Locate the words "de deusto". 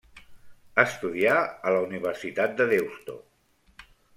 2.63-3.19